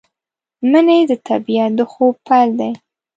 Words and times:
منی 0.71 1.01
د 1.09 1.11
طبیعت 1.27 1.71
د 1.77 1.81
خوب 1.91 2.15
پیل 2.27 2.49
دی 2.59 2.71